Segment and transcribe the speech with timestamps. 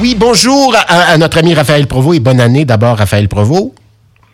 [0.00, 3.70] Oui, bonjour à, à notre ami Raphaël Provost et bonne année d'abord, Raphaël Provost.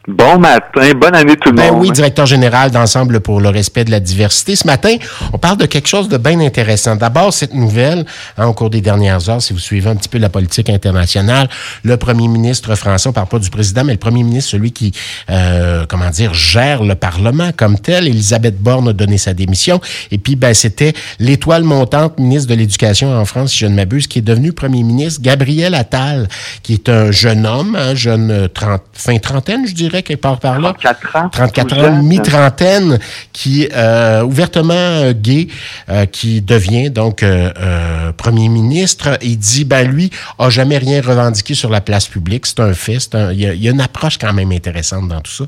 [0.08, 1.82] Bon matin, bonne année tout le Ben monde.
[1.82, 4.56] oui, directeur général d'Ensemble pour le respect de la diversité.
[4.56, 4.96] Ce matin,
[5.32, 6.96] on parle de quelque chose de bien intéressant.
[6.96, 8.04] D'abord, cette nouvelle,
[8.36, 11.48] hein, au cours des dernières heures, si vous suivez un petit peu la politique internationale,
[11.84, 14.90] le premier ministre français, on parle pas du président, mais le premier ministre, celui qui,
[15.30, 19.80] euh, comment dire, gère le Parlement comme tel, Elisabeth Borne a donné sa démission.
[20.10, 24.08] Et puis, ben, c'était l'étoile montante, ministre de l'Éducation en France, si je ne m'abuse,
[24.08, 26.28] qui est devenu premier ministre, Gabriel Attal,
[26.64, 30.38] qui est un jeune homme, un jeune euh, 30, fin trentaine, je dirais, quelque part
[30.40, 30.72] par là.
[30.78, 31.28] 34 ans.
[31.28, 32.98] 34 tout ans, mi-trentaine,
[33.32, 35.48] qui euh, ouvertement euh, gay,
[35.90, 39.18] euh, qui devient donc euh, premier ministre.
[39.20, 42.46] Il dit, ben lui, a jamais rien revendiqué sur la place publique.
[42.46, 43.14] C'est un fait.
[43.14, 45.44] un- Il y, a, il y a une approche quand même intéressante dans tout ça.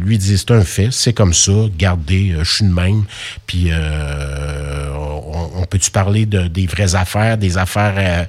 [0.00, 1.52] Lui dit, c'est un fait, c'est comme ça.
[1.76, 3.04] Gardez, je suis de même.
[3.46, 8.26] Puis on, on peut-tu parler de, des vraies affaires, des affaires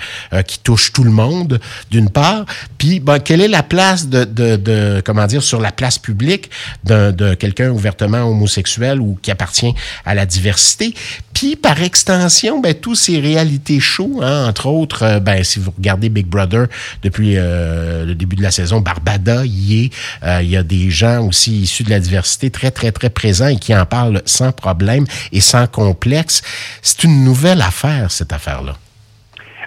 [0.48, 1.60] qui touchent tout le monde,
[1.92, 2.46] d'une part?
[2.78, 6.50] Puis, ben, quelle est la place de, de, de comment dire, sur la place publique
[6.84, 9.74] d'un- de quelqu'un ouvertement homosexuel ou qui appartient
[10.06, 10.96] à la diversité?
[11.36, 15.72] Puis, par extension, ben, tous ces réalités shows, hein, entre autres, euh, ben, si vous
[15.78, 16.66] regardez Big Brother
[17.04, 19.94] depuis euh, le début de la saison, Barbada y est.
[20.24, 23.48] Euh, Il y a des gens aussi issus de la diversité très, très, très présents
[23.48, 26.42] et qui en parlent sans problème et sans complexe.
[26.82, 28.74] C'est une nouvelle affaire, cette affaire-là.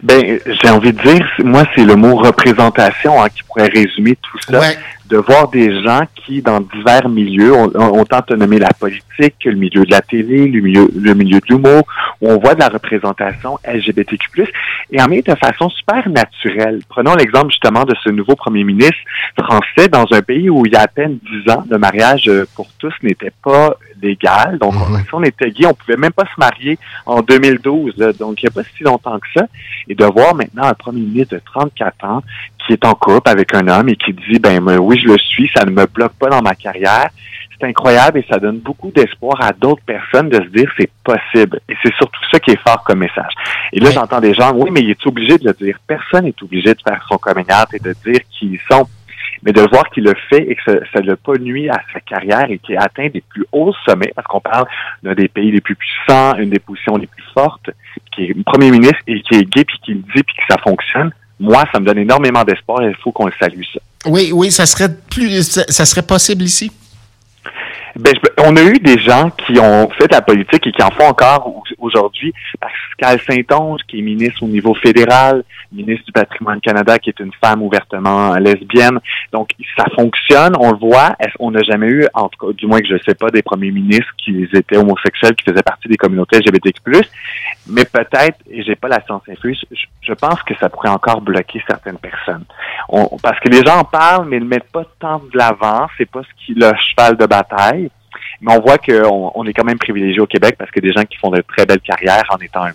[0.02, 4.38] Ben, j'ai envie de dire, moi, c'est le mot représentation hein, qui pourrait résumer tout
[4.48, 4.58] ça.
[4.60, 4.76] Ouais.
[5.08, 9.36] De voir des gens qui, dans divers milieux, on, on tente de nommer la politique,
[9.44, 11.84] le milieu de la télé, le milieu, le milieu de l'humour,
[12.20, 14.44] où on voit de la représentation LGBTQ+,
[14.90, 16.80] et en même de façon super naturelle.
[16.88, 18.96] Prenons l'exemple justement de ce nouveau premier ministre
[19.38, 22.44] français dans un pays où il y a à peine 10 ans, le mariage euh,
[22.56, 24.58] pour tous n'était pas légal.
[24.58, 24.98] Donc, Mhm.
[25.04, 27.94] si on était gay, on pouvait même pas se marier en 2012.
[27.96, 28.12] là.
[28.12, 29.46] Donc, il n'y a pas si longtemps que ça.
[29.88, 32.22] Et de voir maintenant un premier ministre de 34 ans
[32.66, 35.50] qui est en couple avec un homme et qui dit, ben oui, je le suis,
[35.54, 37.08] ça ne me bloque pas dans ma carrière.
[37.58, 41.58] C'est incroyable et ça donne beaucoup d'espoir à d'autres personnes de se dire c'est possible.
[41.70, 43.32] Et c'est surtout ça qui est fort comme message.
[43.72, 45.78] Et là, j'entends des gens, oui, mais il est obligé de le dire.
[45.86, 48.86] Personne n'est obligé de faire son coming out et de dire qui ils sont.
[49.42, 50.62] Mais de voir qu'il le fait et que
[50.92, 54.12] ça- ne l'a pas nuit à sa carrière et qu'il atteint des plus hauts sommets,
[54.14, 54.66] parce qu'on parle
[55.02, 57.70] d'un des pays les plus puissants, une des positions les plus fortes,
[58.12, 60.56] qui est premier ministre et qui est gay, puis qui le dit, puis que ça
[60.62, 63.80] fonctionne, moi, ça me donne énormément d'espoir et il faut qu'on le salue, ça.
[64.06, 66.70] Oui, oui, ça serait plus, ça, ça serait possible ici?
[67.98, 68.12] Ben,
[68.44, 71.46] on a eu des gens qui ont fait la politique et qui en font encore
[71.48, 72.34] au- aujourd'hui.
[72.60, 77.32] Pascal Saint-Onge, qui est ministre au niveau fédéral, ministre du patrimoine Canada, qui est une
[77.42, 78.98] femme ouvertement lesbienne.
[79.32, 81.16] Donc, ça fonctionne, on le voit.
[81.38, 83.42] On n'a jamais eu, en tout cas, du moins que je ne sais pas, des
[83.42, 86.80] premiers ministres qui étaient homosexuels, qui faisaient partie des communautés LGBTQ+.
[87.68, 89.64] Mais peut-être, et j'ai pas la science infuse,
[90.02, 92.44] je, pense que ça pourrait encore bloquer certaines personnes.
[92.88, 95.86] On- parce que les gens en parlent, mais ne le mettent pas tant de l'avant.
[95.98, 97.85] C'est pas ce qui le cheval de bataille.
[98.40, 101.04] Mais on voit qu'on on est quand même privilégié au Québec parce que des gens
[101.04, 102.72] qui font de très belles carrières en étant un.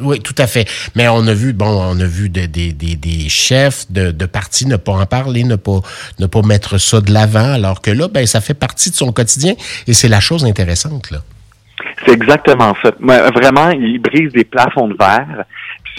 [0.00, 0.68] Oui, tout à fait.
[0.94, 4.26] Mais on a vu, bon, on a vu des, des, des, des chefs de, de
[4.26, 5.80] partis ne pas en parler, ne pas,
[6.18, 9.12] ne pas mettre ça de l'avant, alors que là, ben, ça fait partie de son
[9.12, 9.54] quotidien
[9.86, 11.18] et c'est la chose intéressante, là.
[12.04, 12.92] C'est exactement ça.
[12.98, 15.44] Vraiment, ils brisent des plafonds de verre.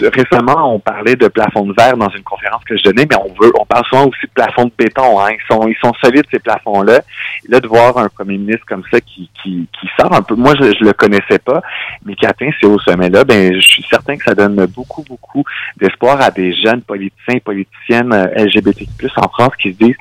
[0.00, 3.32] Récemment, on parlait de plafonds de verre dans une conférence que je donnais, mais on
[3.40, 5.20] veut, on parle souvent aussi de plafonds de béton.
[5.20, 5.30] Hein.
[5.30, 7.00] Ils sont, ils sont solides ces plafonds-là.
[7.48, 10.54] Là, de voir un premier ministre comme ça qui, qui, qui sort un peu, moi,
[10.58, 11.60] je, je le connaissais pas,
[12.04, 15.44] mais qui atteint ces hauts sommets-là, ben, je suis certain que ça donne beaucoup, beaucoup
[15.76, 19.96] d'espoir à des jeunes politiciens et politiciennes euh, LGBTQ+ en France qui se disent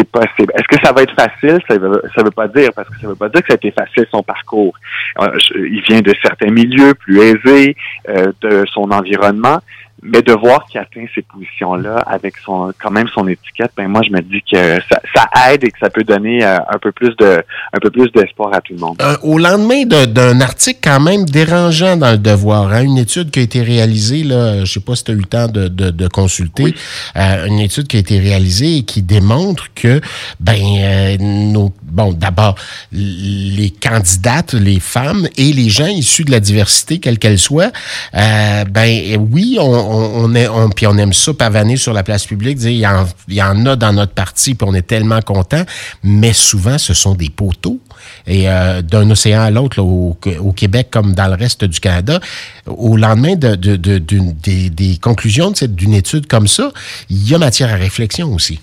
[0.00, 1.58] Est-ce que ça va être facile?
[1.68, 3.70] Ça veut, veut pas dire, parce que ça veut pas dire que ça a été
[3.70, 4.74] facile son parcours.
[5.20, 7.76] Euh, il vient de certains milieux plus aisés,
[8.08, 9.60] euh, de son environnement,
[10.02, 14.02] mais de voir qu'il atteint ces positions-là avec son quand même son étiquette, ben moi
[14.06, 16.92] je me dis que ça, ça aide et que ça peut donner euh, un peu
[16.92, 17.42] plus de
[17.72, 18.96] un peu plus d'espoir à tout le monde.
[19.02, 23.30] Euh, au lendemain de- d'un article quand même dérangeant dans le Devoir, hein, une étude
[23.30, 25.68] qui a été réalisée, là, je sais pas si tu as eu le temps de,
[25.68, 26.74] de, de consulter,
[27.16, 30.00] euh, une étude qui a été réalisée et qui démontre que,
[30.40, 32.56] ben, euh, nos, bon, d'abord,
[32.92, 37.72] les candidates, les femmes et les gens issus de la diversité, quelle qu'elle soit,
[38.14, 42.26] euh, ben, oui, on, on, est, on, puis on aime ça pavaner sur la place
[42.26, 44.86] publique, dire, il y, en, il y en a dans notre parti, puis on est
[44.86, 45.64] tellement content,
[46.02, 47.80] mais souvent, ce sont des poteaux.
[48.26, 52.20] Et euh, d'un océan à l'autre, au, au Québec comme dans le reste du Canada,
[52.66, 56.70] au lendemain de, de, de, des, des conclusions d'une étude comme ça,
[57.10, 58.60] il y a matière à réflexion aussi.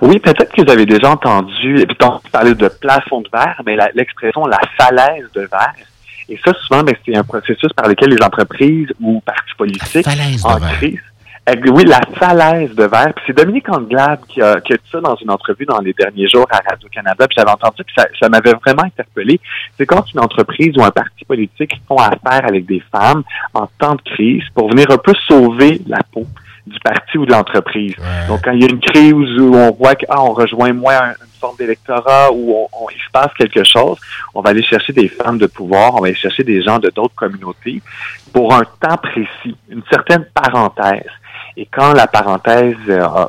[0.00, 3.60] Oui, peut-être que vous avez déjà entendu, et puis on parlait de plafond de verre,
[3.66, 5.74] mais l'expression la falaise de verre
[6.28, 10.06] Et ça, souvent, ben, c'est un processus par lequel les entreprises ou partis politiques
[10.44, 11.00] en crise
[11.70, 13.12] oui, la falaise de verre.
[13.26, 16.28] c'est Dominique Anglade qui a, qui a dit ça dans une entrevue dans les derniers
[16.28, 17.26] jours à Radio-Canada.
[17.26, 19.40] Puis j'avais entendu que ça, ça m'avait vraiment interpellé.
[19.76, 23.22] C'est quand une entreprise ou un parti politique font affaire avec des femmes
[23.54, 26.26] en temps de crise pour venir un peu sauver la peau
[26.68, 27.94] du parti ou de l'entreprise.
[28.28, 31.40] Donc, quand il y a une crise où on voit qu'on ah, rejoint moins une
[31.40, 33.98] forme d'électorat où on, il se passe quelque chose,
[34.34, 36.90] on va aller chercher des femmes de pouvoir, on va aller chercher des gens de
[36.90, 37.80] d'autres communautés
[38.32, 41.10] pour un temps précis, une certaine parenthèse.
[41.56, 43.26] Et quand la parenthèse euh,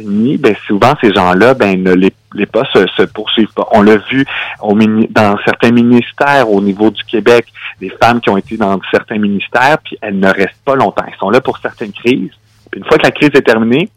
[0.00, 3.66] ben souvent ces gens-là, ben ne les, les pas se, poursuivent pas.
[3.72, 4.24] On l'a vu
[4.60, 7.46] au, dans certains ministères au niveau du Québec,
[7.80, 11.04] des femmes qui ont été dans certains ministères, puis elles ne restent pas longtemps.
[11.06, 12.30] Elles sont là pour certaines crises.
[12.70, 13.88] Puis une fois que la crise est terminée,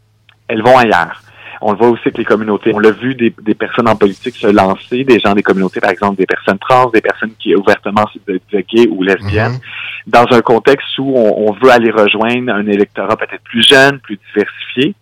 [0.47, 1.21] elles vont ailleurs.
[1.63, 2.71] On le voit aussi avec les communautés.
[2.73, 5.91] On l'a vu des, des, personnes en politique se lancer, des gens des communautés, par
[5.91, 10.07] exemple des personnes trans, des personnes qui ouvertement de gays ou lesbiennes, mm-hmm.
[10.07, 14.95] dans un contexte où on, veut aller rejoindre un électorat peut-être plus jeune, plus diversifié,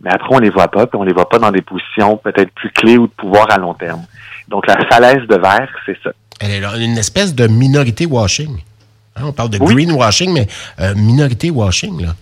[0.00, 2.52] mais après on les voit pas, puis on les voit pas dans des positions peut-être
[2.52, 4.04] plus clés ou de pouvoir à long terme.
[4.46, 6.10] Donc la falaise de verre, c'est ça.
[6.40, 8.58] Elle est une espèce de minorité washing.
[9.16, 10.46] Hein, on parle de greenwashing, mais
[10.78, 12.14] euh, minorité washing, là.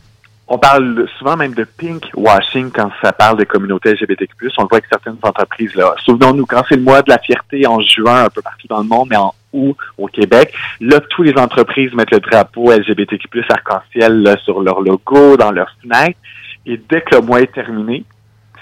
[0.46, 4.35] On parle souvent même de pink washing quand ça parle des communautés LGBTQ+.
[4.58, 5.75] On le voit avec certaines entreprises.
[5.75, 5.94] là.
[6.05, 8.85] Souvenons-nous, quand c'est le mois de la fierté en juin un peu partout dans le
[8.85, 14.37] monde, mais en août au Québec, là, toutes les entreprises mettent le drapeau LGBTQ+, arc-en-ciel
[14.44, 16.19] sur leur logo, dans leur fenêtre.
[16.67, 18.05] Et dès que le mois est terminé,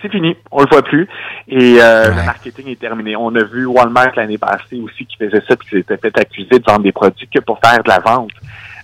[0.03, 1.09] c'est fini, on le voit plus.
[1.49, 3.17] Et euh, le marketing est terminé.
[3.17, 6.59] On a vu Walmart l'année passée aussi qui faisait ça, puis qui s'était fait accuser
[6.59, 8.31] de vendre des produits que pour faire de la vente.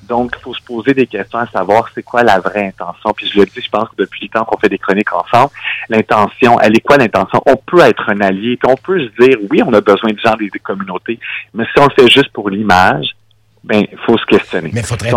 [0.08, 3.12] Donc, il faut se poser des questions à savoir c'est quoi la vraie intention.
[3.14, 5.50] Puis je le dis, je pense que depuis le temps qu'on fait des chroniques ensemble,
[5.88, 7.42] l'intention, elle est quoi l'intention?
[7.46, 10.18] On peut être un allié, puis on peut se dire, oui, on a besoin de
[10.18, 11.18] gens des, communautés,
[11.54, 13.14] mais si on le fait juste pour l'image,
[13.62, 14.70] ben, il faut se questionner.
[14.72, 15.10] Mais faudrait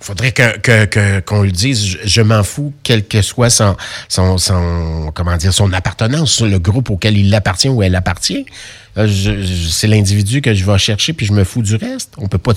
[0.00, 1.98] faudrait que qu'on le dise.
[2.04, 3.76] Je, m'en fous, quel que soit son,
[4.08, 8.46] son, son, comment dire, son appartenance, le groupe auquel il appartient ou elle appartient.
[8.96, 9.08] Euh,
[9.70, 12.14] c'est l'individu que je vais chercher, puis je me fous du reste.
[12.18, 12.52] On peut pas.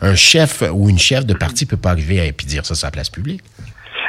[0.00, 2.86] Un chef ou une chef de parti peut pas arriver et puis dire ça sur
[2.86, 3.42] la place publique.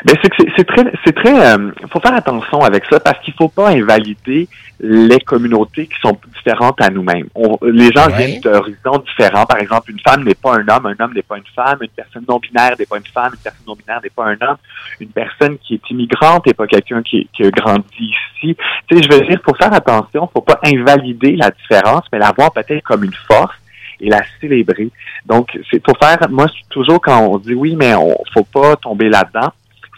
[0.06, 3.34] Mais c'est que c'est très, c'est très, euh, faut faire attention avec ça parce qu'il
[3.34, 4.48] faut pas invalider
[4.80, 7.28] les communautés qui sont différentes à nous-mêmes.
[7.63, 9.48] les gens viennent d'horizons différents.
[9.48, 11.90] Par exemple, une femme n'est pas un homme, un homme n'est pas une femme, une
[11.90, 14.57] personne non binaire n'est pas une femme, une personne non binaire n'est pas un homme,
[15.00, 18.56] une personne qui est immigrante n'est pas quelqu'un qui, qui a grandi ici.
[18.88, 22.31] Tu sais, je veux dire, faut faire attention, faut pas invalider la différence, mais la
[22.31, 23.56] voir peut-être comme une force
[24.00, 24.92] et la célébrer.
[25.25, 29.10] Donc, c'est pour faire, moi, toujours quand on dit oui, mais on faut pas tomber
[29.10, 29.52] là-dedans,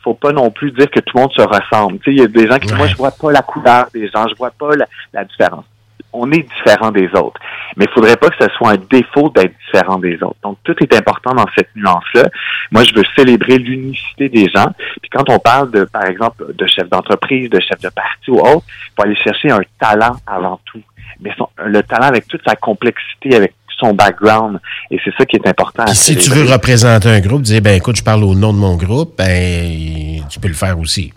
[0.08, 2.00] faut pas non plus dire que tout le monde se ressemble.
[2.08, 4.26] Il y a des gens qui disent, moi, je vois pas la couleur des gens,
[4.30, 4.70] je vois pas
[5.14, 5.66] la, différence.
[6.14, 7.40] On est différent des autres.
[7.76, 10.38] Mais il faudrait pas que ce soit un défaut d'être différent des autres.
[10.42, 12.30] Donc, tout est important dans cette nuance-là.
[12.72, 14.72] Moi, je veux célébrer l'unicité des gens.
[15.02, 18.40] Puis quand on parle de, par exemple, de chef d'entreprise, de chef de parti ou
[18.40, 20.82] autre, il faut aller chercher un talent avant tout.
[21.20, 21.32] Mais
[21.66, 24.60] le talent avec toute sa complexité, avec son background.
[24.92, 25.88] Et c'est ça qui est important.
[25.88, 28.76] si tu veux représenter un groupe, dire, ben écoute, je parle au nom de mon
[28.76, 31.14] groupe, ben tu peux le faire aussi.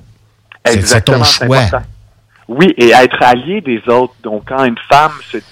[0.65, 1.67] C'est ton choix.
[2.49, 4.15] Oui, et être allié des autres.
[4.25, 5.45] Donc, quand une femme se dit,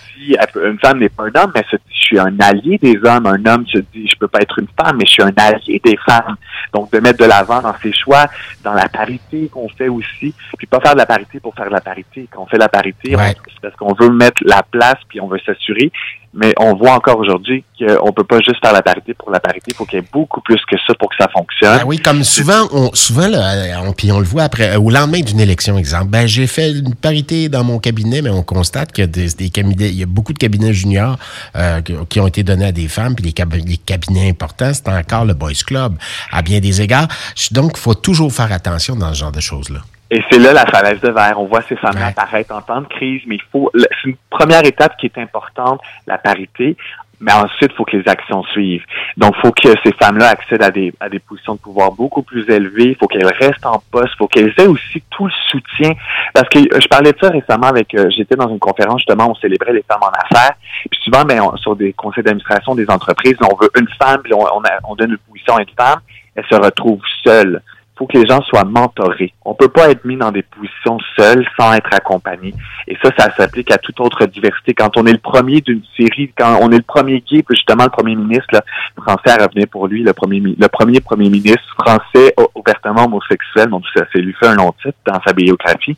[0.57, 3.27] une femme n'est pas un homme, mais se dit, je suis un allié des hommes.
[3.27, 5.81] Un homme se dit, je peux pas être une femme, mais je suis un allié
[5.85, 6.37] des femmes.
[6.73, 8.27] Donc, de mettre de l'avant dans ses choix,
[8.65, 11.75] dans la parité qu'on fait aussi, puis pas faire de la parité pour faire de
[11.75, 12.29] la parité.
[12.31, 15.41] Quand on fait la parité, c'est parce qu'on veut mettre la place, puis on veut
[15.45, 15.93] s'assurer
[16.35, 19.67] mais on voit encore aujourd'hui qu'on peut pas juste faire la parité pour la parité.
[19.69, 21.79] Il faut qu'il y ait beaucoup plus que ça pour que ça fonctionne.
[21.79, 25.21] Ben oui, comme souvent, on, souvent, là, on, puis on le voit après, au lendemain
[25.21, 26.09] d'une élection, exemple.
[26.09, 29.89] Ben, j'ai fait une parité dans mon cabinet, mais on constate a des, des cabinets,
[29.89, 31.19] il y a beaucoup de cabinets juniors
[31.57, 35.25] euh, qui ont été donnés à des femmes, puis les, les cabinets importants, c'est encore
[35.25, 35.97] le Boys Club
[36.33, 37.09] à bien des égards.
[37.53, 39.81] Donc, il faut toujours faire attention dans ce genre de choses-là.
[40.11, 41.39] Et c'est là la falaise de verre.
[41.39, 43.71] On voit ces femmes apparaître en temps de crise, mais il faut.
[43.75, 46.77] C'est une première étape qui est importante, la parité.
[47.21, 48.85] Mais ensuite, il faut que les actions suivent.
[49.17, 52.23] Donc, il faut que ces femmes-là accèdent à des, à des positions de pouvoir beaucoup
[52.23, 52.91] plus élevées.
[52.91, 54.13] Il faut qu'elles restent en poste.
[54.15, 55.93] Il faut qu'elles aient aussi tout le soutien.
[56.33, 57.95] Parce que je parlais de ça récemment avec...
[57.95, 60.55] Euh, j'étais dans une conférence, justement, où on célébrait les femmes en affaires.
[60.91, 64.45] Puis souvent, ben, sur des conseils d'administration des entreprises, on veut une femme, puis on,
[64.85, 66.01] on, donne une position à une femme.
[66.37, 67.61] Elle se retrouve seule
[67.99, 69.35] faut que les gens soient mentorés.
[69.45, 72.55] On peut pas être mis dans des positions seules sans être accompagné.
[72.87, 74.73] Et ça, ça s'applique à toute autre diversité.
[74.73, 77.85] Quand on est le premier d'une série, quand on est le premier gay, puis justement
[77.85, 78.63] le premier ministre là,
[78.97, 83.85] français à revenir pour lui, le premier, le premier premier ministre français ouvertement homosexuel, donc
[83.95, 85.97] ça, c'est lui fait un long titre dans sa biographie,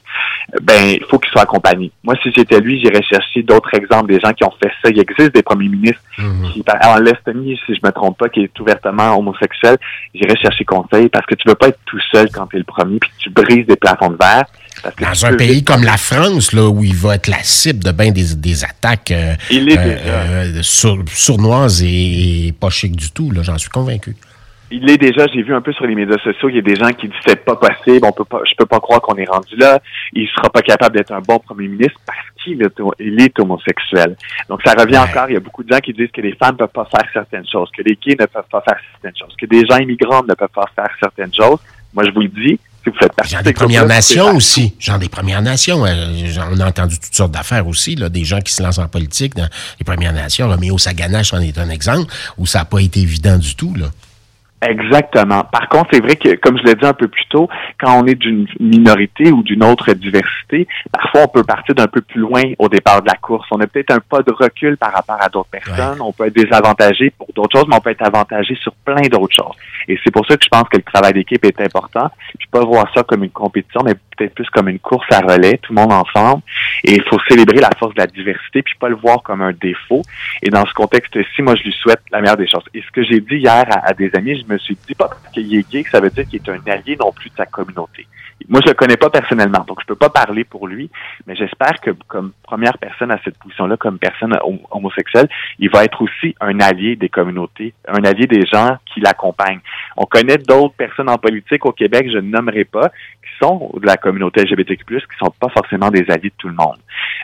[0.63, 1.93] ben, il faut qu'il soit accompagné.
[2.03, 4.91] Moi, si j'étais lui, j'irais chercher d'autres exemples des gens qui ont fait ça.
[4.91, 6.51] Il existe des premiers ministres mhm.
[6.53, 9.77] qui, en l'Estonie, si je me trompe pas, qui est ouvertement homosexuel,
[10.15, 12.65] j'irais chercher conseil parce que tu veux pas être tout seul quand tu es le
[12.65, 14.45] premier, puis tu brises des plafonds de verre.
[15.01, 18.13] Dans un pays comme la France, là, où il va être la cible de bien
[18.13, 24.17] des, attaques euh, euh, euh, sournoises et, pas chic du tout, j'en suis convaincu.
[24.73, 26.77] Il l'est déjà, j'ai vu un peu sur les médias sociaux, il y a des
[26.77, 29.29] gens qui disent c'est pas possible, on peut pas, je peux pas croire qu'on est
[29.29, 29.81] rendu là,
[30.13, 34.17] il sera pas capable d'être un bon premier ministre parce qu'il est, homosexuel.
[34.49, 36.53] Donc ça revient encore, il y a beaucoup de gens qui disent que les femmes
[36.53, 39.35] ne peuvent pas faire certaines choses, que les gays ne peuvent pas faire certaines choses,
[39.37, 41.59] que des gens immigrants ne peuvent pas faire certaines choses.
[41.93, 44.75] Moi, je vous le dis, si vous faites partie des Premières Nations aussi.
[44.79, 45.85] Genre des Premières Nations.
[45.85, 48.89] Euh, on a entendu toutes sortes d'affaires aussi, là, des gens qui se lancent en
[48.89, 50.49] politique dans les Premières Nations.
[50.49, 53.75] Roméo Saganache en est un exemple où ça n'a pas été évident du tout.
[53.75, 53.87] Là.
[54.63, 55.45] Exactement.
[55.45, 57.49] Par contre, c'est vrai que, comme je l'ai dit un peu plus tôt,
[57.79, 62.03] quand on est d'une minorité ou d'une autre diversité, parfois on peut partir d'un peu
[62.03, 63.49] plus loin au départ de la course.
[63.53, 66.01] On a peut-être un pas de recul par rapport à d'autres personnes.
[66.03, 69.35] On peut être désavantagé pour d'autres choses, mais on peut être avantagé sur plein d'autres
[69.35, 69.57] choses.
[69.89, 72.11] Et c'est pour ça que je pense que le travail d'équipe est important.
[72.39, 75.59] Puis pas voir ça comme une compétition, mais peut-être plus comme une course à relais,
[75.63, 76.43] tout le monde ensemble.
[76.85, 79.53] Et il faut célébrer la force de la diversité, puis pas le voir comme un
[79.53, 80.03] défaut.
[80.43, 82.65] Et dans ce contexte-ci, moi, je lui souhaite la meilleure des choses.
[82.75, 85.11] Et ce que j'ai dit hier à, à des amis, je me suis dit pas
[85.33, 87.47] qu'il est gay, que ça veut dire qu'il est un allié non plus de sa
[87.47, 88.07] communauté.
[88.49, 90.91] Moi, je le connais pas personnellement, donc je peux pas parler pour lui,
[91.27, 94.37] mais j'espère que comme première personne à cette position-là, comme personne
[94.71, 95.29] homosexuelle,
[95.59, 99.61] il va être aussi un allié des communautés, un allié des gens qui l'accompagnent.
[99.97, 103.87] On connaît d'autres personnes en politique au Québec, je ne nommerai pas, qui sont de
[103.87, 106.79] la communauté LGBTQ+, qui sont pas forcément des alliés de tout le monde.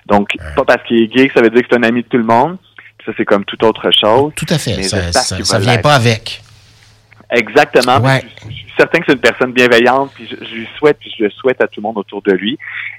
[0.06, 2.08] Donc, pas parce qu'il est gay que ça veut dire que c'est un ami de
[2.08, 2.58] tout le monde.
[3.04, 4.32] Ça, c'est comme toute autre chose.
[4.34, 4.82] Tout à fait.
[4.82, 6.42] Ça, ça, vient pas avec.
[7.30, 7.98] Exactement.
[8.04, 11.30] Je, suis certain que c'est une personne bienveillante, puis je, lui souhaite, puis je le
[11.30, 12.56] souhaite à tout le monde autour de lui.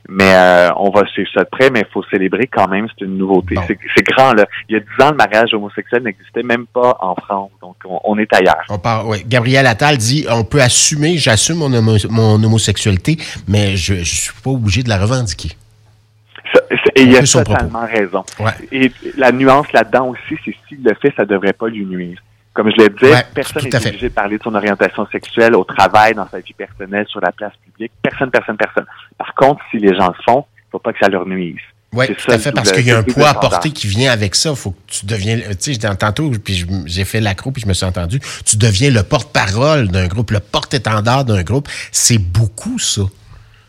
[0.09, 3.05] Mais euh, on va suivre ça de près, mais il faut célébrer quand même, c'est
[3.05, 3.55] une nouveauté.
[3.67, 4.45] C'est grand, là.
[4.67, 8.17] Il y a dix ans, le mariage homosexuel n'existait même pas en France, donc on,
[8.17, 8.65] est ailleurs.
[8.69, 9.23] On part, ouais.
[9.25, 11.69] Gabriel Attal dit, on peut assumer, j'assume mon,
[12.09, 13.17] mon, homosexualité,
[13.47, 15.51] mais je ne suis pas obligé de la revendiquer.
[16.95, 18.23] et il a totalement raison.
[18.71, 22.21] Et la nuance là-dedans aussi, c'est s'il le fait, ça devrait pas lui nuire.
[22.57, 26.15] Comme je l'ai dit, personne n'est obligé de parler de son orientation sexuelle au travail,
[26.15, 27.91] dans sa vie personnelle, sur la place publique.
[28.01, 28.85] Personne, personne, personne.
[29.15, 31.59] Par contre, si les gens le font, il faut pas que ça leur nuise.
[31.93, 34.33] Oui, tout à fait, parce qu'il y a un poids à porter qui vient avec
[34.33, 34.49] ça.
[34.49, 37.73] Il faut que tu deviennes, tu sais, tantôt, puis j'ai fait l'accro, puis je me
[37.73, 41.69] suis entendu, tu deviens le porte-parole d'un groupe, le porte-étendard d'un groupe.
[41.91, 43.03] C'est beaucoup, ça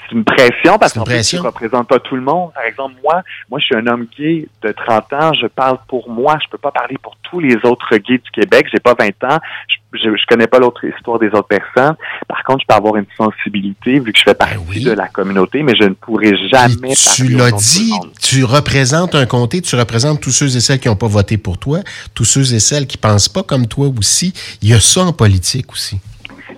[0.08, 2.52] c'est une pression parce qu'en fait, je ne représente pas tout le monde.
[2.54, 6.08] Par exemple, moi, moi, je suis un homme gay de 30 ans, je parle pour
[6.10, 9.24] moi, je peux pas parler pour tous les autres gays du Québec, j'ai pas 20
[9.24, 9.38] ans,
[9.68, 11.96] je, je, connais pas l'autre histoire des autres personnes.
[12.26, 15.08] Par contre, je peux avoir une sensibilité vu que je fais ben partie de la
[15.08, 20.20] communauté, mais je ne pourrai jamais Tu l'as dit, tu représentes un comté, tu représentes
[20.20, 21.80] tous ceux et celles qui n'ont pas voté pour toi,
[22.14, 24.32] tous ceux et celles qui pensent pas comme toi aussi.
[24.62, 26.00] Il y a ça en politique aussi.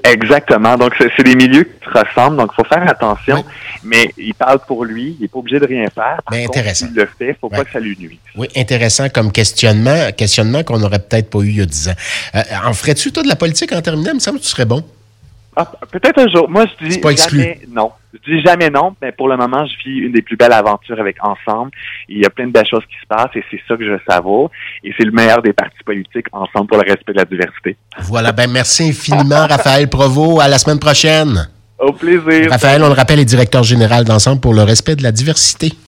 [0.04, 0.76] Exactement.
[0.76, 3.44] Donc, c'est des milieux qui se ressemblent, donc il faut faire attention.
[3.84, 6.20] Mais il parle pour lui, il n'est pas obligé de rien faire.
[6.30, 6.86] Mais intéressant.
[6.90, 8.18] il le fait, il ne faut pas que ça lui nuise.
[8.36, 11.94] Oui, intéressant comme questionnement, questionnement qu'on n'aurait peut-être pas eu il y a 10 ans.
[12.34, 14.10] Euh, en ferais-tu, toi, de la politique en terminant?
[14.12, 14.84] Il me semble que tu serais bon.
[15.56, 16.48] Ah, peut-être un jour.
[16.48, 17.90] Moi, je dis pas jamais non.
[18.12, 20.98] Je dis jamais non, mais pour le moment, je vis une des plus belles aventures
[20.98, 21.70] avec Ensemble.
[22.08, 23.96] Il y a plein de belles choses qui se passent et c'est ça que je
[24.08, 24.50] savoure.
[24.82, 27.76] Et c'est le meilleur des partis politiques ensemble pour le respect de la diversité.
[28.00, 30.40] Voilà, ben merci infiniment, Raphaël Provo.
[30.40, 31.48] À la semaine prochaine.
[31.78, 32.50] Au plaisir.
[32.50, 35.72] Raphaël, on le rappelle, est directeur général d'Ensemble pour le respect de la diversité.